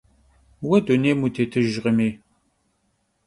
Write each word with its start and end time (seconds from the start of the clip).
Vue 0.67 0.81
dunêym 0.85 1.19
vutêtıjjkhımi? 1.23 2.09